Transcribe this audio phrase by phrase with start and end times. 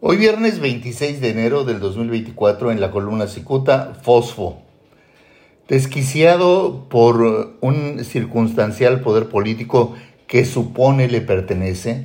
[0.00, 4.62] Hoy viernes 26 de enero del 2024 en la columna Cicuta, Fosfo.
[5.66, 9.96] Desquiciado por un circunstancial poder político
[10.28, 12.04] que supone le pertenece,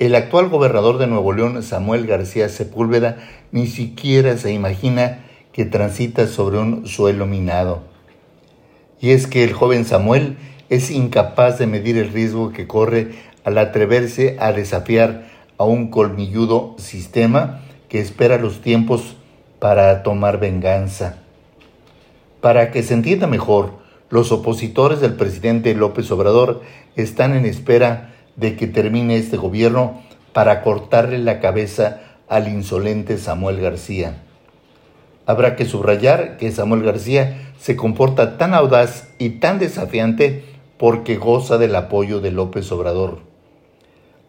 [0.00, 3.18] el actual gobernador de Nuevo León, Samuel García Sepúlveda,
[3.52, 5.20] ni siquiera se imagina
[5.52, 7.84] que transita sobre un suelo minado.
[9.00, 10.38] Y es que el joven Samuel
[10.70, 13.12] es incapaz de medir el riesgo que corre
[13.44, 19.16] al atreverse a desafiar a un colmilludo sistema que espera los tiempos
[19.58, 21.18] para tomar venganza.
[22.40, 23.72] Para que se entienda mejor,
[24.10, 26.62] los opositores del presidente López Obrador
[26.96, 30.00] están en espera de que termine este gobierno
[30.32, 34.22] para cortarle la cabeza al insolente Samuel García.
[35.26, 40.44] Habrá que subrayar que Samuel García se comporta tan audaz y tan desafiante
[40.78, 43.18] porque goza del apoyo de López Obrador.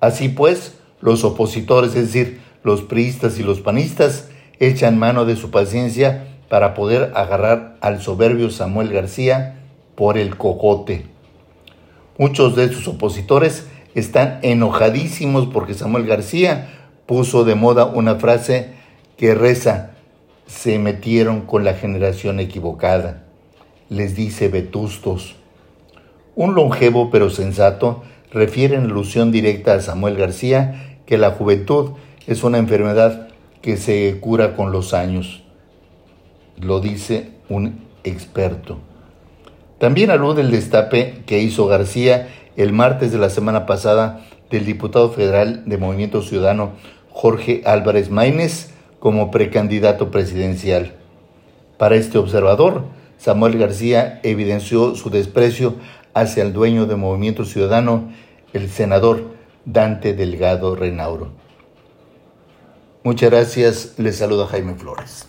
[0.01, 5.51] Así pues, los opositores, es decir, los priistas y los panistas, echan mano de su
[5.51, 9.61] paciencia para poder agarrar al soberbio Samuel García
[9.95, 11.05] por el cocote.
[12.17, 16.69] Muchos de sus opositores están enojadísimos porque Samuel García
[17.05, 18.71] puso de moda una frase
[19.17, 19.91] que reza,
[20.47, 23.23] se metieron con la generación equivocada.
[23.89, 25.35] Les dice vetustos.
[26.35, 31.93] Un longevo pero sensato refiere en alusión directa a Samuel García que la juventud
[32.27, 33.29] es una enfermedad
[33.63, 35.41] que se cura con los años.
[36.61, 38.77] Lo dice un experto.
[39.79, 45.09] También alude el destape que hizo García el martes de la semana pasada del diputado
[45.09, 46.73] federal de Movimiento Ciudadano
[47.09, 50.93] Jorge Álvarez Maínez como precandidato presidencial.
[51.79, 52.83] Para este observador,
[53.17, 55.73] Samuel García evidenció su desprecio
[56.13, 58.11] hacia el dueño de Movimiento Ciudadano,
[58.53, 61.31] el senador Dante Delgado Renauro.
[63.03, 65.27] Muchas gracias, les saluda Jaime Flores.